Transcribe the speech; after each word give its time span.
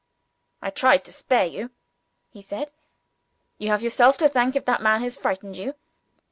"I 0.63 0.71
tried 0.71 1.05
to 1.05 1.13
spare 1.13 1.45
you," 1.45 1.69
he 2.31 2.41
said. 2.41 2.71
"You 3.59 3.69
have 3.69 3.83
yourself 3.83 4.17
to 4.17 4.27
thank, 4.29 4.55
if 4.55 4.65
that 4.65 4.81
man 4.81 5.03
has 5.03 5.15
frightened 5.15 5.57
you." 5.57 5.75